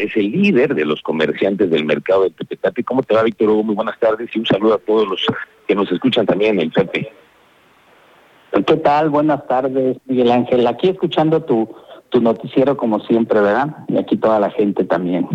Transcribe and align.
es 0.00 0.16
el 0.16 0.30
líder 0.30 0.74
de 0.74 0.84
los 0.84 1.02
comerciantes 1.02 1.70
del 1.70 1.84
mercado 1.84 2.24
de 2.24 2.30
Tepetate. 2.30 2.84
¿Cómo 2.84 3.02
te 3.02 3.14
va, 3.14 3.22
Víctor 3.22 3.50
Hugo? 3.50 3.62
Muy 3.62 3.74
buenas 3.74 3.98
tardes 3.98 4.28
y 4.34 4.38
un 4.38 4.46
saludo 4.46 4.74
a 4.74 4.78
todos 4.78 5.08
los 5.08 5.26
que 5.66 5.74
nos 5.74 5.90
escuchan 5.90 6.26
también 6.26 6.56
en 6.56 6.62
el 6.62 6.70
Pepe. 6.70 7.12
¿Qué 8.66 8.76
tal? 8.76 9.10
Buenas 9.10 9.46
tardes, 9.46 9.98
Miguel 10.06 10.30
Ángel. 10.30 10.66
Aquí 10.66 10.88
escuchando 10.88 11.42
tu, 11.42 11.68
tu 12.08 12.20
noticiero 12.20 12.76
como 12.76 13.00
siempre, 13.00 13.40
¿verdad? 13.40 13.76
Y 13.88 13.98
aquí 13.98 14.16
toda 14.16 14.40
la 14.40 14.50
gente 14.50 14.84
también. 14.84 15.28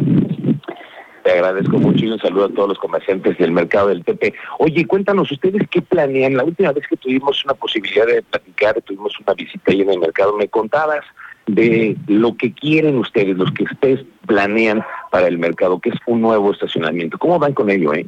Te 1.23 1.31
agradezco 1.31 1.77
mucho 1.77 2.03
y 2.03 2.09
un 2.09 2.19
saludo 2.19 2.45
a 2.45 2.49
todos 2.49 2.69
los 2.69 2.79
comerciantes 2.79 3.37
del 3.37 3.51
mercado 3.51 3.87
del 3.87 4.03
Pepe. 4.03 4.33
Oye, 4.59 4.85
cuéntanos 4.85 5.31
ustedes 5.31 5.61
qué 5.69 5.81
planean. 5.81 6.35
La 6.35 6.43
última 6.43 6.73
vez 6.73 6.85
que 6.87 6.97
tuvimos 6.97 7.45
una 7.45 7.53
posibilidad 7.53 8.05
de 8.05 8.21
platicar, 8.23 8.81
tuvimos 8.81 9.17
una 9.19 9.33
visita 9.33 9.71
ahí 9.71 9.81
en 9.81 9.91
el 9.91 9.99
mercado, 9.99 10.35
me 10.35 10.49
contabas 10.49 11.05
de 11.45 11.97
lo 12.07 12.35
que 12.35 12.53
quieren 12.53 12.97
ustedes, 12.97 13.37
los 13.37 13.51
que 13.51 13.63
ustedes 13.63 14.05
planean 14.25 14.83
para 15.11 15.27
el 15.27 15.37
mercado, 15.37 15.79
que 15.79 15.89
es 15.89 15.95
un 16.07 16.21
nuevo 16.21 16.51
estacionamiento. 16.51 17.17
¿Cómo 17.17 17.39
van 17.39 17.53
con 17.53 17.69
ello, 17.69 17.93
eh? 17.93 18.05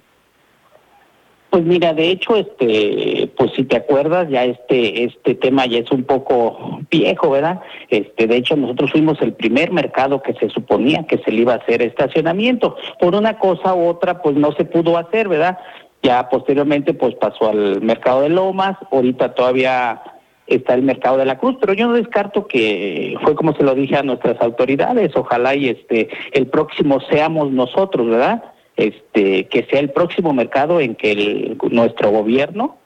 Pues 1.55 1.63
mira, 1.63 1.93
de 1.93 2.09
hecho, 2.09 2.35
este, 2.35 3.31
pues 3.37 3.51
si 3.55 3.63
te 3.63 3.77
acuerdas, 3.77 4.27
ya 4.29 4.43
este, 4.43 5.05
este 5.05 5.35
tema 5.35 5.65
ya 5.65 5.77
es 5.79 5.89
un 5.89 6.03
poco 6.03 6.81
viejo, 6.91 7.29
¿verdad? 7.29 7.61
Este, 7.89 8.27
de 8.27 8.35
hecho, 8.35 8.57
nosotros 8.57 8.91
fuimos 8.91 9.21
el 9.21 9.31
primer 9.31 9.71
mercado 9.71 10.21
que 10.21 10.33
se 10.33 10.49
suponía 10.49 11.05
que 11.07 11.17
se 11.19 11.31
le 11.31 11.43
iba 11.43 11.53
a 11.53 11.57
hacer 11.57 11.81
estacionamiento. 11.81 12.75
Por 12.99 13.15
una 13.15 13.39
cosa 13.39 13.73
u 13.73 13.87
otra, 13.87 14.21
pues 14.21 14.35
no 14.35 14.51
se 14.51 14.65
pudo 14.65 14.97
hacer, 14.97 15.29
¿verdad? 15.29 15.57
Ya 16.03 16.27
posteriormente, 16.27 16.93
pues 16.93 17.15
pasó 17.15 17.49
al 17.49 17.81
mercado 17.81 18.23
de 18.23 18.29
Lomas, 18.29 18.77
ahorita 18.91 19.33
todavía 19.33 20.01
está 20.47 20.73
el 20.75 20.83
mercado 20.83 21.17
de 21.17 21.25
la 21.25 21.37
Cruz, 21.37 21.57
pero 21.59 21.73
yo 21.73 21.87
no 21.87 21.93
descarto 21.93 22.47
que 22.47 23.15
fue 23.23 23.35
como 23.35 23.53
se 23.55 23.63
lo 23.63 23.73
dije 23.73 23.97
a 23.97 24.03
nuestras 24.03 24.39
autoridades, 24.41 25.15
ojalá 25.15 25.55
y 25.55 25.69
este 25.69 26.09
el 26.31 26.47
próximo 26.47 26.99
seamos 27.01 27.51
nosotros, 27.51 28.07
¿verdad? 28.07 28.43
Este 28.75 29.47
que 29.47 29.65
sea 29.69 29.79
el 29.79 29.89
próximo 29.89 30.33
mercado 30.33 30.79
en 30.79 30.95
que 30.95 31.11
el, 31.11 31.57
nuestro 31.71 32.11
gobierno 32.11 32.77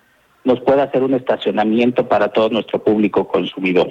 nos 0.43 0.61
pueda 0.61 0.83
hacer 0.83 1.03
un 1.03 1.13
estacionamiento 1.13 2.07
para 2.07 2.29
todo 2.29 2.49
nuestro 2.49 2.81
público 2.81 3.27
consumidor. 3.27 3.89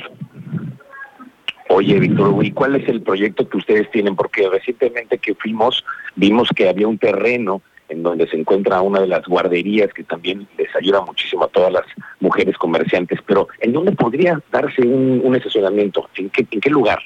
Oye, 1.68 1.98
Víctor, 1.98 2.42
¿y 2.44 2.50
cuál 2.52 2.76
es 2.76 2.88
el 2.88 3.02
proyecto 3.02 3.46
que 3.46 3.58
ustedes 3.58 3.90
tienen? 3.90 4.16
Porque 4.16 4.48
recientemente 4.48 5.18
que 5.18 5.34
fuimos, 5.34 5.84
vimos 6.16 6.48
que 6.56 6.66
había 6.66 6.88
un 6.88 6.96
terreno 6.96 7.60
en 7.88 8.02
donde 8.02 8.28
se 8.28 8.36
encuentra 8.36 8.80
una 8.82 9.00
de 9.00 9.06
las 9.06 9.26
guarderías 9.26 9.92
que 9.92 10.04
también 10.04 10.46
les 10.56 10.74
ayuda 10.76 11.00
muchísimo 11.00 11.44
a 11.44 11.48
todas 11.48 11.72
las 11.72 11.84
mujeres 12.20 12.56
comerciantes. 12.56 13.20
Pero, 13.26 13.48
¿en 13.60 13.72
dónde 13.72 13.92
podría 13.92 14.40
darse 14.52 14.82
un, 14.82 15.34
estacionamiento? 15.34 16.08
¿En 16.16 16.30
qué, 16.30 16.46
¿En 16.50 16.60
qué 16.60 16.70
lugar? 16.70 16.98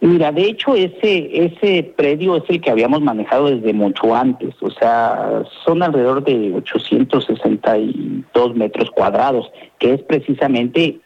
Mira, 0.00 0.32
de 0.32 0.42
hecho 0.42 0.74
ese 0.74 1.46
ese 1.46 1.94
predio 1.96 2.36
es 2.36 2.42
el 2.48 2.60
que 2.60 2.70
habíamos 2.70 3.00
manejado 3.00 3.48
desde 3.48 3.72
mucho 3.72 4.14
antes, 4.14 4.54
o 4.60 4.70
sea, 4.70 5.44
son 5.64 5.82
alrededor 5.82 6.22
de 6.22 6.52
862 6.56 8.54
metros 8.54 8.90
cuadrados, 8.90 9.50
que 9.78 9.94
es 9.94 10.02
precisamente 10.02 11.00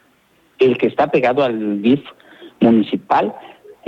el 0.58 0.76
que 0.78 0.88
está 0.88 1.12
pegado 1.12 1.44
al 1.44 1.80
DIF 1.80 2.00
municipal 2.60 3.32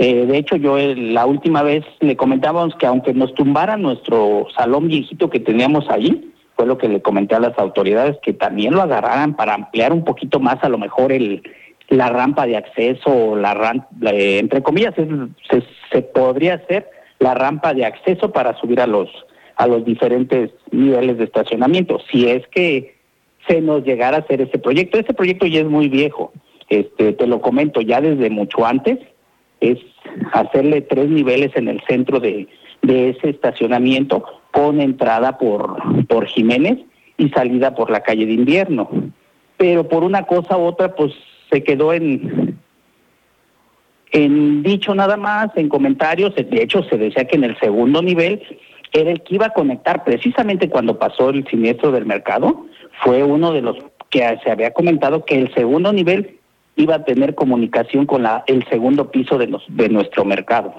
eh, 0.03 0.25
de 0.25 0.35
hecho, 0.35 0.55
yo 0.55 0.79
la 0.79 1.27
última 1.27 1.61
vez 1.61 1.85
le 1.99 2.17
comentábamos 2.17 2.73
que 2.77 2.87
aunque 2.87 3.13
nos 3.13 3.35
tumbara 3.35 3.77
nuestro 3.77 4.47
salón 4.57 4.87
viejito 4.87 5.29
que 5.29 5.39
teníamos 5.39 5.87
allí, 5.91 6.33
fue 6.55 6.65
lo 6.65 6.79
que 6.79 6.89
le 6.89 7.03
comenté 7.03 7.35
a 7.35 7.39
las 7.39 7.55
autoridades, 7.59 8.17
que 8.23 8.33
también 8.33 8.73
lo 8.73 8.81
agarraran 8.81 9.35
para 9.35 9.53
ampliar 9.53 9.93
un 9.93 10.03
poquito 10.03 10.39
más 10.39 10.57
a 10.63 10.69
lo 10.69 10.79
mejor 10.79 11.11
el 11.11 11.43
la 11.89 12.09
rampa 12.09 12.47
de 12.47 12.57
acceso, 12.57 13.35
la 13.35 13.53
rampa, 13.53 13.87
entre 14.01 14.63
comillas, 14.63 14.95
se, 15.91 16.01
podría 16.01 16.55
hacer 16.55 16.89
la 17.19 17.35
rampa 17.35 17.75
de 17.75 17.85
acceso 17.85 18.31
para 18.31 18.59
subir 18.59 18.81
a 18.81 18.87
los 18.87 19.07
a 19.57 19.67
los 19.67 19.85
diferentes 19.85 20.49
niveles 20.71 21.19
de 21.19 21.25
estacionamiento, 21.25 21.99
si 22.11 22.27
es 22.27 22.47
que 22.47 22.95
se 23.47 23.61
nos 23.61 23.83
llegara 23.83 24.17
a 24.17 24.19
hacer 24.21 24.41
ese 24.41 24.57
proyecto. 24.57 24.97
Ese 24.97 25.13
proyecto 25.13 25.45
ya 25.45 25.59
es 25.59 25.67
muy 25.67 25.89
viejo, 25.89 26.31
este, 26.69 27.13
te 27.13 27.27
lo 27.27 27.39
comento 27.39 27.81
ya 27.81 28.01
desde 28.01 28.31
mucho 28.31 28.65
antes, 28.65 28.97
es 29.61 29.77
hacerle 30.33 30.81
tres 30.81 31.09
niveles 31.09 31.51
en 31.55 31.69
el 31.69 31.79
centro 31.87 32.19
de, 32.19 32.47
ese 32.81 33.29
estacionamiento 33.29 34.25
con 34.51 34.81
entrada 34.81 35.37
por, 35.37 35.77
por 36.07 36.25
Jiménez 36.25 36.79
y 37.17 37.29
salida 37.29 37.75
por 37.75 37.91
la 37.91 38.01
calle 38.01 38.25
de 38.25 38.33
invierno. 38.33 38.89
Pero 39.55 39.87
por 39.87 40.03
una 40.03 40.23
cosa 40.23 40.57
u 40.57 40.63
otra, 40.63 40.95
pues 40.95 41.13
se 41.51 41.63
quedó 41.63 41.93
en, 41.93 42.57
en 44.11 44.63
dicho 44.63 44.95
nada 44.95 45.15
más, 45.15 45.49
en 45.55 45.69
comentarios. 45.69 46.33
De 46.35 46.63
hecho, 46.63 46.83
se 46.83 46.97
decía 46.97 47.25
que 47.25 47.35
en 47.35 47.43
el 47.43 47.59
segundo 47.59 48.01
nivel 48.01 48.41
era 48.91 49.11
el 49.11 49.21
que 49.21 49.35
iba 49.35 49.45
a 49.45 49.53
conectar 49.53 50.03
precisamente 50.03 50.69
cuando 50.69 50.97
pasó 50.97 51.29
el 51.29 51.47
siniestro 51.47 51.91
del 51.91 52.07
mercado. 52.07 52.65
Fue 53.03 53.23
uno 53.23 53.53
de 53.53 53.61
los 53.61 53.77
que 54.09 54.39
se 54.43 54.51
había 54.51 54.73
comentado 54.73 55.23
que 55.23 55.39
el 55.39 55.53
segundo 55.53 55.93
nivel 55.93 56.40
iba 56.81 56.95
a 56.95 57.03
tener 57.03 57.35
comunicación 57.35 58.05
con 58.05 58.23
la, 58.23 58.43
el 58.47 58.65
segundo 58.67 59.11
piso 59.11 59.37
de, 59.37 59.47
los, 59.47 59.63
de 59.67 59.89
nuestro 59.89 60.25
mercado. 60.25 60.73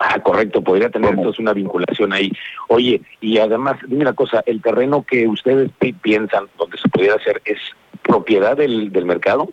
Ah, 0.00 0.18
correcto, 0.20 0.62
podría 0.62 0.90
tener 0.90 1.10
entonces 1.10 1.38
una 1.38 1.52
vinculación 1.52 2.12
ahí. 2.12 2.32
Oye, 2.68 3.00
y 3.20 3.38
además, 3.38 3.76
dime 3.86 4.02
una 4.02 4.14
cosa, 4.14 4.42
¿el 4.46 4.60
terreno 4.60 5.04
que 5.04 5.28
ustedes 5.28 5.70
piensan 6.02 6.46
donde 6.58 6.76
se 6.78 6.88
pudiera 6.88 7.14
hacer 7.14 7.40
es 7.44 7.58
propiedad 8.02 8.56
del, 8.56 8.90
del 8.90 9.04
mercado? 9.04 9.48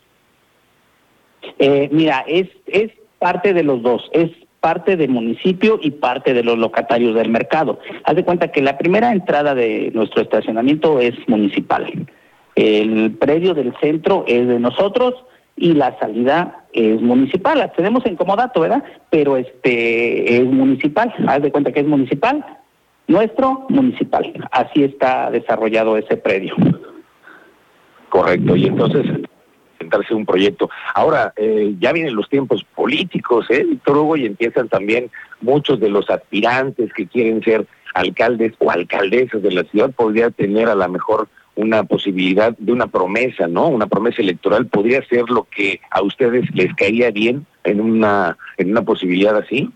Eh, 1.60 1.90
mira, 1.92 2.24
es, 2.28 2.48
es 2.66 2.92
parte 3.20 3.54
de 3.54 3.64
los 3.64 3.82
dos, 3.84 4.10
es 4.14 4.32
parte 4.60 4.98
del 4.98 5.10
municipio 5.10 5.80
y 5.82 5.92
parte 5.92 6.34
de 6.34 6.44
los 6.44 6.58
locatarios 6.58 7.16
del 7.16 7.30
mercado. 7.30 7.80
Haz 8.04 8.16
de 8.16 8.26
cuenta 8.26 8.52
que 8.52 8.62
la 8.62 8.78
primera 8.78 9.12
entrada 9.12 9.56
de 9.56 9.92
nuestro 9.94 10.22
estacionamiento 10.22 11.00
es 11.00 11.14
municipal. 11.28 12.08
El 12.60 13.12
predio 13.12 13.54
del 13.54 13.74
centro 13.80 14.26
es 14.28 14.46
de 14.46 14.60
nosotros 14.60 15.14
y 15.56 15.76
la 15.76 15.98
salida 15.98 16.66
es 16.74 17.02
municipal. 17.02 17.58
La 17.58 17.72
tenemos 17.72 18.06
en 18.06 18.18
comodato, 18.18 18.60
¿verdad? 18.60 18.84
Pero 19.10 19.38
este 19.38 20.36
es 20.36 20.44
municipal. 20.44 21.14
Haz 21.26 21.42
de 21.42 21.54
cuenta 21.54 21.72
que 21.72 21.80
es 21.80 21.88
municipal. 21.88 22.46
Nuestro 23.08 23.66
municipal. 23.70 24.34
Así 24.52 24.84
está 24.84 25.32
desarrollado 25.32 25.96
ese 25.96 26.18
predio. 26.18 26.54
Correcto. 28.10 28.58
Y 28.58 28.66
entonces 28.66 29.06
sentarse 29.78 30.14
un 30.14 30.26
proyecto. 30.26 30.70
Ahora, 30.96 31.32
eh, 31.38 31.76
ya 31.80 31.94
vienen 31.94 32.14
los 32.14 32.28
tiempos 32.28 32.66
políticos, 32.76 33.46
¿eh? 33.52 33.66
Y 34.18 34.26
empiezan 34.26 34.68
también 34.68 35.10
muchos 35.40 35.80
de 35.80 35.88
los 35.88 36.10
aspirantes 36.10 36.92
que 36.92 37.08
quieren 37.08 37.42
ser 37.42 37.66
alcaldes 37.94 38.52
o 38.60 38.70
alcaldesas 38.70 39.42
de 39.42 39.52
la 39.52 39.64
ciudad, 39.64 39.92
podría 39.92 40.30
tener 40.30 40.68
a 40.68 40.76
lo 40.76 40.90
mejor 40.90 41.30
una 41.60 41.84
posibilidad 41.84 42.58
de 42.58 42.72
una 42.72 42.88
promesa, 42.88 43.48
¿no? 43.48 43.68
Una 43.68 43.88
promesa 43.88 44.22
electoral 44.22 44.68
podría 44.68 45.06
ser 45.08 45.30
lo 45.30 45.44
que 45.44 45.82
a 45.92 46.02
ustedes 46.02 46.44
les 46.54 46.74
caería 46.76 47.12
bien 47.12 47.46
en 47.64 47.82
una 47.82 48.38
en 48.58 48.72
una 48.72 48.82
posibilidad 48.84 49.36
así. 49.36 49.70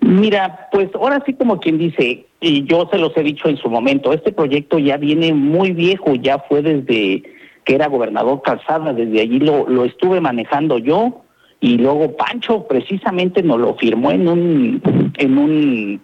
Mira, 0.00 0.68
pues 0.72 0.90
ahora 0.94 1.22
sí 1.24 1.32
como 1.34 1.58
quien 1.58 1.78
dice, 1.78 2.26
y 2.40 2.64
yo 2.64 2.88
se 2.90 2.98
los 2.98 3.16
he 3.16 3.22
dicho 3.22 3.48
en 3.48 3.56
su 3.56 3.70
momento, 3.70 4.12
este 4.12 4.30
proyecto 4.30 4.78
ya 4.78 4.98
viene 4.98 5.32
muy 5.32 5.72
viejo, 5.72 6.14
ya 6.16 6.38
fue 6.38 6.60
desde 6.60 7.22
que 7.64 7.74
era 7.74 7.88
gobernador 7.88 8.42
Calzada, 8.42 8.92
desde 8.92 9.20
allí 9.20 9.38
lo, 9.38 9.66
lo 9.68 9.84
estuve 9.84 10.20
manejando 10.20 10.78
yo 10.78 11.22
y 11.60 11.78
luego 11.78 12.16
Pancho 12.16 12.66
precisamente 12.66 13.42
nos 13.42 13.58
lo 13.58 13.74
firmó 13.76 14.10
en 14.10 14.28
un 14.28 15.12
en 15.16 15.38
un 15.38 16.00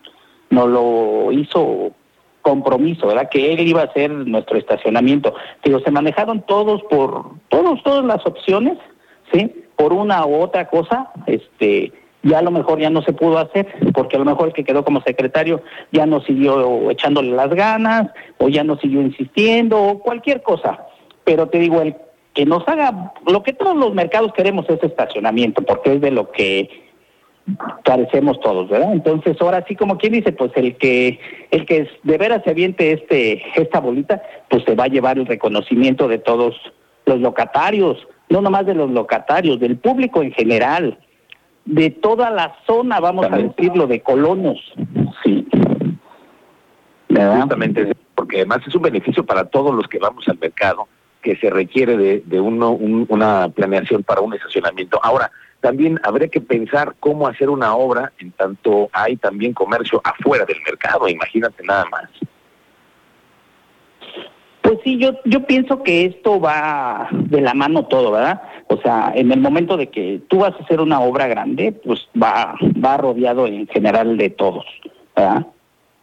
nos 0.51 0.69
lo 0.69 1.33
hizo 1.33 1.93
compromiso, 2.47 3.09
¿verdad? 3.09 3.29
Que 3.29 3.53
él 3.53 3.67
iba 3.67 3.83
a 3.83 3.93
ser 3.93 4.09
nuestro 4.09 4.57
estacionamiento. 4.57 5.35
Digo, 5.65 5.81
se 5.81 5.91
manejaron 5.91 6.43
todos 6.43 6.81
por, 6.85 7.33
todos, 7.49 7.83
todas 7.83 8.05
las 8.05 8.25
opciones, 8.25 8.79
¿sí? 9.33 9.53
Por 9.75 9.93
una 9.93 10.25
u 10.25 10.37
otra 10.37 10.69
cosa, 10.69 11.11
este, 11.27 11.93
ya 12.23 12.39
a 12.39 12.43
lo 12.43 12.53
mejor 12.53 12.79
ya 12.79 12.89
no 12.89 13.03
se 13.03 13.13
pudo 13.13 13.39
hacer, 13.39 13.67
porque 13.93 14.15
a 14.15 14.21
lo 14.21 14.25
mejor 14.25 14.47
el 14.47 14.55
que 14.55 14.63
quedó 14.63 14.85
como 14.85 15.01
secretario 15.01 15.61
ya 15.91 16.07
no 16.07 16.21
siguió 16.21 16.89
echándole 16.89 17.33
las 17.33 17.51
ganas, 17.51 18.13
o 18.39 18.49
ya 18.49 18.63
no 18.63 18.79
siguió 18.79 19.03
insistiendo, 19.03 19.83
o 19.83 19.99
cualquier 19.99 20.43
cosa. 20.43 20.87
Pero 21.25 21.49
te 21.49 21.59
digo, 21.59 21.81
el 21.81 21.97
que 22.33 22.47
nos 22.47 22.63
haga, 22.69 23.13
lo 23.27 23.43
que 23.43 23.55
todos 23.55 23.77
los 23.77 23.93
mercados 23.93 24.33
queremos 24.35 24.67
es 24.69 24.81
estacionamiento, 24.85 25.63
porque 25.63 25.95
es 25.95 26.01
de 26.01 26.13
lo 26.13 26.31
que 26.31 26.86
carecemos 27.85 28.41
todos, 28.41 28.69
¿verdad? 28.69 28.93
Entonces, 28.93 29.37
ahora 29.41 29.65
sí, 29.69 29.77
como 29.77 29.99
quien 29.99 30.15
dice, 30.15 30.33
pues 30.33 30.51
el 30.57 30.77
que 30.77 31.21
el 31.51 31.65
que 31.65 31.89
de 32.03 32.19
veras 32.19 32.43
se 32.45 32.51
aviente 32.51 32.93
este 32.93 33.43
esta 33.55 33.81
bolita, 33.81 34.23
pues 34.49 34.65
se 34.65 34.75
va 34.75 34.85
a 34.85 34.89
llevar 34.89 35.19
el 35.19 35.27
reconocimiento 35.27 36.09
de 36.09 36.19
todos 36.19 36.55
los 37.07 37.21
locatarios, 37.21 38.07
no 38.29 38.41
nomás 38.41 38.67
de 38.67 38.75
los 38.75 38.91
locatarios, 38.91 39.61
del 39.61 39.77
público 39.77 40.23
en 40.23 40.33
general, 40.33 40.99
de 41.65 41.91
toda 41.91 42.31
la 42.31 42.57
zona, 42.67 42.99
vamos 42.99 43.27
a 43.31 43.37
decirlo, 43.37 43.87
de 43.87 44.01
colonos. 44.01 44.59
Sí. 45.25 45.47
Justamente, 47.09 47.95
porque 48.15 48.39
además 48.39 48.61
es 48.67 48.75
un 48.75 48.83
beneficio 48.83 49.25
para 49.25 49.45
todos 49.45 49.75
los 49.75 49.87
que 49.87 49.99
vamos 49.99 50.27
al 50.29 50.39
mercado, 50.39 50.89
que 51.23 51.37
se 51.37 51.49
requiere 51.49 51.97
de, 51.97 52.23
de 52.27 52.41
uno, 52.41 52.73
una 52.73 53.49
planeación 53.49 54.03
para 54.03 54.21
un 54.21 54.35
estacionamiento. 54.35 54.99
Ahora, 55.03 55.31
también 55.61 56.01
habría 56.03 56.29
que 56.29 56.41
pensar 56.41 56.95
cómo 57.01 57.27
hacer 57.27 57.51
una 57.51 57.75
obra 57.75 58.13
en 58.19 58.33
tanto 58.33 58.89
hay 58.93 59.17
también 59.17 59.53
comercio 59.53 60.01
afuera 60.05 60.45
del 60.45 60.61
mercado, 60.65 61.09
imagínate 61.09 61.63
nada 61.65 61.85
más. 61.91 62.09
Pues 64.67 64.81
sí, 64.83 64.99
yo, 64.99 65.13
yo 65.25 65.47
pienso 65.47 65.85
que 65.85 66.07
esto 66.07 66.41
va 66.41 67.09
de 67.13 67.41
la 67.41 67.55
mano 67.55 67.87
todo, 67.87 68.11
¿verdad? 68.11 68.43
O 68.67 68.77
sea, 68.79 69.13
en 69.15 69.31
el 69.31 69.39
momento 69.39 69.77
de 69.77 69.89
que 69.89 70.21
tú 70.27 70.39
vas 70.39 70.55
a 70.55 70.65
hacer 70.65 70.81
una 70.81 70.99
obra 70.99 71.29
grande, 71.29 71.71
pues 71.71 72.09
va, 72.21 72.57
va 72.85 72.97
rodeado 72.97 73.47
en 73.47 73.69
general 73.69 74.17
de 74.17 74.31
todos, 74.31 74.65
¿verdad? 75.15 75.47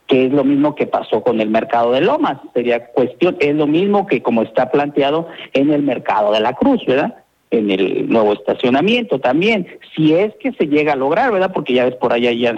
Que 0.08 0.28
es 0.28 0.32
lo 0.32 0.46
mismo 0.46 0.76
que 0.76 0.88
pasó 0.88 1.22
con 1.24 1.42
el 1.42 1.50
mercado 1.50 1.92
de 1.92 2.02
Lomas, 2.02 2.38
sería 2.54 2.88
cuestión, 2.88 3.36
es 3.42 3.54
lo 3.54 3.68
mismo 3.68 4.08
que 4.08 4.24
como 4.24 4.44
está 4.44 4.72
planteado 4.72 5.28
en 5.52 5.74
el 5.74 5.84
mercado 5.84 6.32
de 6.32 6.40
la 6.40 6.54
Cruz, 6.54 6.86
¿verdad? 6.86 7.23
En 7.54 7.70
el 7.70 8.10
nuevo 8.10 8.34
estacionamiento 8.34 9.20
también, 9.20 9.68
si 9.96 10.14
es 10.14 10.34
que 10.40 10.52
se 10.54 10.68
llega 10.68 10.94
a 10.94 10.96
lograr, 10.96 11.32
¿verdad? 11.32 11.52
Porque 11.54 11.74
ya 11.74 11.86
ves 11.86 11.96
por 11.96 12.12
allá 12.12 12.32
ya 12.34 12.56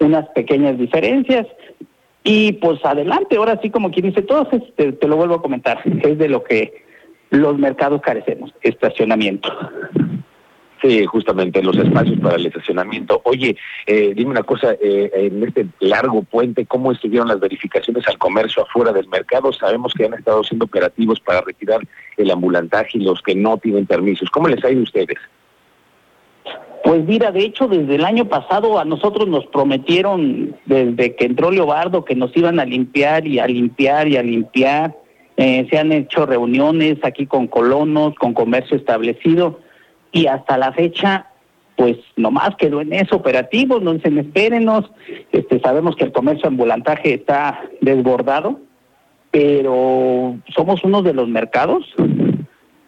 unas 0.00 0.28
pequeñas 0.30 0.78
diferencias, 0.78 1.46
y 2.24 2.52
pues 2.52 2.82
adelante, 2.84 3.36
ahora 3.36 3.60
sí 3.62 3.68
como 3.68 3.90
quien 3.90 4.06
dice, 4.06 4.22
todo 4.22 4.48
este, 4.50 4.92
te 4.92 5.08
lo 5.08 5.16
vuelvo 5.16 5.34
a 5.34 5.42
comentar, 5.42 5.80
es 5.84 6.18
de 6.18 6.28
lo 6.28 6.42
que 6.42 6.82
los 7.28 7.58
mercados 7.58 8.00
carecemos, 8.00 8.52
estacionamiento. 8.62 9.50
Sí, 10.84 11.06
justamente 11.06 11.62
los 11.62 11.78
espacios 11.78 12.20
para 12.20 12.36
el 12.36 12.44
estacionamiento. 12.44 13.22
Oye, 13.24 13.56
eh, 13.86 14.12
dime 14.14 14.32
una 14.32 14.42
cosa, 14.42 14.72
eh, 14.72 15.10
en 15.14 15.42
este 15.42 15.66
largo 15.80 16.22
puente, 16.24 16.66
¿cómo 16.66 16.92
estuvieron 16.92 17.26
las 17.26 17.40
verificaciones 17.40 18.06
al 18.06 18.18
comercio 18.18 18.64
afuera 18.64 18.92
del 18.92 19.08
mercado? 19.08 19.50
Sabemos 19.50 19.94
que 19.94 20.04
han 20.04 20.12
estado 20.12 20.44
siendo 20.44 20.66
operativos 20.66 21.20
para 21.20 21.40
retirar 21.40 21.80
el 22.18 22.30
ambulantaje 22.30 22.98
y 22.98 23.04
los 23.04 23.22
que 23.22 23.34
no 23.34 23.56
tienen 23.56 23.86
permisos. 23.86 24.28
¿Cómo 24.28 24.46
les 24.46 24.62
ha 24.62 24.70
ido 24.70 24.80
a 24.80 24.84
ustedes? 24.84 25.16
Pues 26.84 27.02
mira, 27.06 27.32
de 27.32 27.40
hecho, 27.40 27.66
desde 27.66 27.94
el 27.94 28.04
año 28.04 28.28
pasado 28.28 28.78
a 28.78 28.84
nosotros 28.84 29.26
nos 29.26 29.46
prometieron, 29.46 30.54
desde 30.66 31.16
que 31.16 31.24
entró 31.24 31.50
Leobardo, 31.50 32.04
que 32.04 32.14
nos 32.14 32.36
iban 32.36 32.60
a 32.60 32.66
limpiar 32.66 33.26
y 33.26 33.38
a 33.38 33.46
limpiar 33.46 34.06
y 34.06 34.18
a 34.18 34.22
limpiar. 34.22 34.94
Eh, 35.38 35.66
se 35.70 35.78
han 35.78 35.92
hecho 35.92 36.26
reuniones 36.26 36.98
aquí 37.02 37.24
con 37.24 37.46
colonos, 37.46 38.14
con 38.16 38.34
comercio 38.34 38.76
establecido, 38.76 39.60
y 40.14 40.28
hasta 40.28 40.56
la 40.56 40.72
fecha, 40.72 41.26
pues 41.76 41.98
nomás 42.16 42.54
quedó 42.56 42.80
en 42.80 42.92
eso, 42.92 43.16
operativos, 43.16 43.82
no 43.82 43.98
se 43.98 44.08
espérenos. 44.08 44.90
Este, 45.32 45.60
sabemos 45.60 45.96
que 45.96 46.04
el 46.04 46.12
comercio 46.12 46.48
ambulantaje 46.48 47.14
está 47.14 47.60
desbordado, 47.80 48.60
pero 49.32 50.36
somos 50.54 50.84
uno 50.84 51.02
de 51.02 51.12
los 51.12 51.28
mercados 51.28 51.84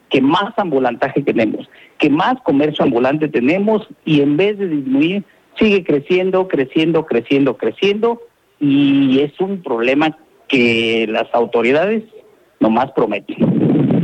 que 0.08 0.20
más 0.20 0.56
ambulantaje 0.56 1.20
tenemos, 1.20 1.68
que 1.98 2.08
más 2.08 2.40
comercio 2.44 2.84
ambulante 2.84 3.26
tenemos 3.26 3.88
y 4.04 4.20
en 4.20 4.36
vez 4.36 4.56
de 4.56 4.68
disminuir, 4.68 5.24
sigue 5.58 5.82
creciendo, 5.82 6.46
creciendo, 6.46 7.06
creciendo, 7.06 7.56
creciendo 7.56 8.22
y 8.60 9.18
es 9.18 9.32
un 9.40 9.62
problema 9.64 10.16
que 10.46 11.06
las 11.08 11.26
autoridades 11.34 12.04
nomás 12.60 12.92
prometen. 12.92 13.95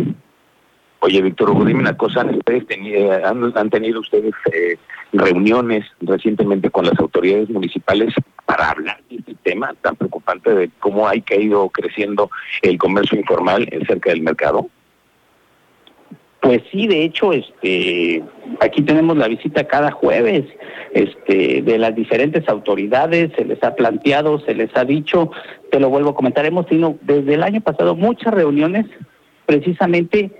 Oye, 1.04 1.20
Víctor 1.20 1.50
Hugo, 1.50 1.64
dime 1.64 1.80
una 1.80 1.96
cosa, 1.96 2.20
¿han, 2.20 2.40
tenido, 2.64 3.10
han, 3.12 3.70
tenido 3.70 3.98
ustedes 3.98 4.34
eh, 4.52 4.76
reuniones 5.12 5.84
recientemente 6.00 6.70
con 6.70 6.86
las 6.86 6.96
autoridades 7.00 7.50
municipales 7.50 8.14
para 8.46 8.70
hablar 8.70 9.00
de 9.10 9.16
este 9.16 9.34
tema 9.42 9.74
tan 9.82 9.96
preocupante 9.96 10.54
de 10.54 10.70
cómo 10.78 11.08
ha 11.08 11.14
caído 11.26 11.68
creciendo 11.70 12.30
el 12.62 12.78
comercio 12.78 13.18
informal 13.18 13.68
cerca 13.88 14.10
del 14.10 14.22
mercado? 14.22 14.68
Pues 16.40 16.62
sí, 16.70 16.86
de 16.86 17.02
hecho, 17.02 17.32
este, 17.32 18.22
aquí 18.60 18.82
tenemos 18.82 19.16
la 19.16 19.26
visita 19.26 19.64
cada 19.64 19.90
jueves, 19.90 20.44
este, 20.92 21.62
de 21.62 21.78
las 21.78 21.96
diferentes 21.96 22.48
autoridades, 22.48 23.32
se 23.36 23.44
les 23.44 23.60
ha 23.64 23.74
planteado, 23.74 24.38
se 24.38 24.54
les 24.54 24.70
ha 24.76 24.84
dicho, 24.84 25.32
te 25.72 25.80
lo 25.80 25.88
vuelvo 25.88 26.10
a 26.10 26.14
comentar, 26.14 26.46
hemos 26.46 26.68
tenido 26.68 26.96
desde 27.00 27.34
el 27.34 27.42
año 27.42 27.60
pasado 27.60 27.96
muchas 27.96 28.32
reuniones 28.32 28.86
precisamente 29.46 30.30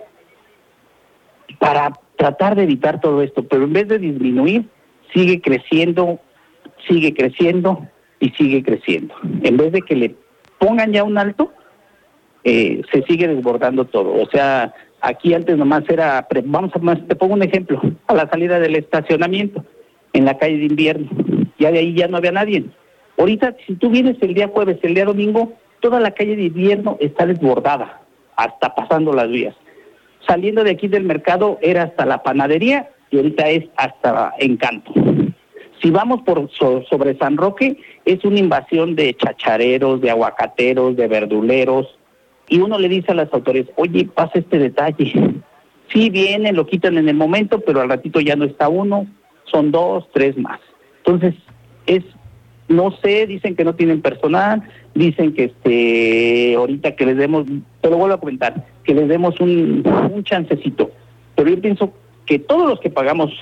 para 1.59 1.93
tratar 2.17 2.55
de 2.55 2.65
evitar 2.65 3.01
todo 3.01 3.23
esto, 3.23 3.43
pero 3.45 3.65
en 3.65 3.73
vez 3.73 3.89
de 3.89 3.99
disminuir, 3.99 4.65
sigue 5.13 5.41
creciendo, 5.41 6.21
sigue 6.89 7.15
creciendo 7.15 7.87
y 8.21 8.31
sigue 8.31 8.63
creciendo. 8.63 9.15
En 9.43 9.57
vez 9.57 9.73
de 9.73 9.83
que 9.83 9.97
le 9.97 10.15
pongan 10.59 10.93
ya 10.93 11.05
un 11.05 11.19
alto, 11.19 11.53
eh, 12.45 12.83
se 12.93 13.03
sigue 13.03 13.29
desbordando 13.29 13.85
todo. 13.85 14.15
O 14.15 14.27
sea, 14.31 14.73
Aquí 15.03 15.35
antes 15.35 15.59
nomás 15.59 15.83
era, 15.89 16.29
vamos 16.45 16.71
a 16.77 16.79
más, 16.79 16.97
te 17.09 17.17
pongo 17.17 17.35
un 17.35 17.43
ejemplo, 17.43 17.81
a 18.07 18.15
la 18.15 18.29
salida 18.31 18.61
del 18.61 18.77
estacionamiento 18.77 19.65
en 20.13 20.25
la 20.25 20.39
calle 20.39 20.59
de 20.59 20.67
invierno. 20.67 21.11
Ya 21.59 21.73
de 21.73 21.81
ahí 21.81 21.93
ya 21.93 22.07
no 22.07 22.19
había 22.19 22.31
nadie. 22.31 22.65
Ahorita, 23.19 23.57
si 23.67 23.75
tú 23.75 23.91
vienes 23.91 24.17
el 24.21 24.33
día 24.33 24.47
jueves, 24.47 24.79
el 24.83 24.95
día 24.95 25.05
domingo, 25.05 25.55
toda 25.81 25.99
la 25.99 26.13
calle 26.13 26.37
de 26.37 26.45
invierno 26.45 26.99
está 27.01 27.27
desbordada, 27.27 28.01
hasta 28.37 28.77
pasando 28.77 29.13
las 29.13 29.29
vías. 29.29 29.57
Saliendo 30.27 30.65
de 30.65 30.71
aquí 30.73 30.89
del 30.89 31.05
mercado 31.05 31.59
era 31.63 31.83
hasta 31.85 32.07
la 32.07 32.23
panadería 32.23 32.91
y 33.11 33.17
ahorita 33.17 33.49
es 33.49 33.65
hasta 33.77 34.33
Encanto. 34.39 34.93
Si 35.83 35.91
vamos 35.91 36.23
por 36.23 36.49
sobre 36.53 37.19
San 37.19 37.37
Roque, 37.37 37.77
es 38.05 38.25
una 38.25 38.39
invasión 38.39 38.95
de 38.95 39.15
chachareros, 39.15 40.01
de 40.01 40.11
aguacateros, 40.11 40.97
de 40.97 41.09
verduleros, 41.09 41.99
y 42.49 42.61
uno 42.61 42.79
le 42.79 42.89
dice 42.89 43.13
a 43.13 43.15
las 43.15 43.33
autoridades, 43.33 43.73
oye, 43.77 44.09
pasa 44.15 44.39
este 44.39 44.59
detalle. 44.59 45.13
Sí 45.89 46.11
vienen, 46.11 46.55
lo 46.55 46.67
quitan 46.67 46.99
en 46.99 47.09
el 47.09 47.17
momento, 47.17 47.61
pero 47.61 47.81
al 47.81 47.89
ratito 47.89 48.21
ya 48.21 48.37
no 48.37 48.45
está 48.45 48.69
uno, 48.69 49.07
son 49.45 49.73
dos, 49.73 50.09
tres 50.13 50.37
más. 50.39 50.61
Entonces, 50.99 51.35
es, 51.87 52.05
no 52.69 52.91
sé, 53.03 53.27
dicen 53.27 53.57
que 53.57 53.65
no 53.65 53.75
tienen 53.75 54.01
personal, 54.01 54.63
dicen 54.95 55.35
que 55.35 55.45
este, 55.45 56.55
ahorita 56.57 56.97
que 56.97 57.07
les 57.07 57.17
demos, 57.17 57.47
te 57.81 57.91
lo 57.91 57.99
vuelvo 57.99 58.15
a 58.15 58.21
comentar, 58.21 58.67
que 58.85 58.95
les 58.95 59.09
demos 59.09 59.39
un, 59.41 59.83
un 60.13 60.25
chancecito. 60.25 60.91
Pero 61.35 61.51
yo 61.51 61.61
pienso 61.61 61.93
que 62.27 62.39
todos 62.39 62.69
los 62.69 62.81
que 62.81 62.91
pagamos, 62.91 63.33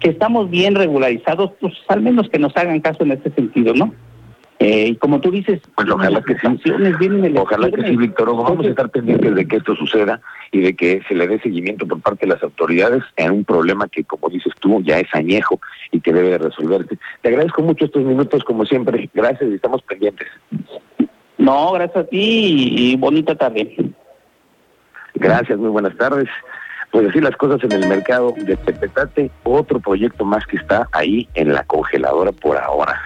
que 0.00 0.10
estamos 0.10 0.50
bien 0.50 0.74
regularizados, 0.74 1.52
pues 1.60 1.74
al 1.88 2.02
menos 2.02 2.28
que 2.28 2.38
nos 2.38 2.56
hagan 2.56 2.80
caso 2.80 3.04
en 3.04 3.12
este 3.12 3.30
sentido, 3.30 3.74
¿no? 3.74 3.92
Eh, 4.60 4.88
y 4.88 4.96
como 4.96 5.22
tú 5.22 5.30
dices, 5.30 5.58
pues 5.74 5.88
ojalá 5.88 6.20
que 6.20 6.34
sí, 6.34 6.46
ojalá 7.34 7.70
que 7.70 7.82
sí, 7.82 7.96
Víctor 7.96 8.26
vamos 8.36 8.66
a 8.66 8.68
estar 8.68 8.90
pendientes 8.90 9.34
de 9.34 9.48
que 9.48 9.56
esto 9.56 9.74
suceda 9.74 10.20
y 10.52 10.60
de 10.60 10.76
que 10.76 11.00
se 11.08 11.14
le 11.14 11.26
dé 11.26 11.40
seguimiento 11.40 11.86
por 11.88 12.02
parte 12.02 12.26
de 12.26 12.34
las 12.34 12.42
autoridades 12.42 13.02
en 13.16 13.30
un 13.30 13.44
problema 13.46 13.88
que, 13.88 14.04
como 14.04 14.28
dices 14.28 14.52
tú, 14.60 14.82
ya 14.82 14.98
es 15.00 15.08
añejo 15.14 15.58
y 15.92 16.00
que 16.00 16.12
debe 16.12 16.36
resolverse. 16.36 16.98
Te 17.22 17.28
agradezco 17.28 17.62
mucho 17.62 17.84
estos 17.84 18.02
minutos, 18.02 18.44
como 18.44 18.64
siempre. 18.64 19.10
Gracias 19.12 19.50
y 19.50 19.54
estamos 19.54 19.82
pendientes. 19.82 20.28
No, 21.36 21.72
gracias 21.72 22.04
a 22.04 22.08
ti 22.08 22.74
y 22.76 22.96
bonita 22.96 23.34
tarde. 23.34 23.92
Gracias, 25.14 25.58
muy 25.58 25.70
buenas 25.70 25.96
tardes. 25.96 26.28
Pues 26.90 27.08
así 27.08 27.20
las 27.20 27.36
cosas 27.36 27.62
en 27.62 27.72
el 27.72 27.88
mercado 27.88 28.34
de 28.36 28.56
Tepetate, 28.56 29.30
otro 29.44 29.78
proyecto 29.80 30.24
más 30.24 30.44
que 30.46 30.56
está 30.56 30.88
ahí 30.92 31.28
en 31.34 31.52
la 31.52 31.62
congeladora 31.64 32.32
por 32.32 32.56
ahora. 32.56 33.00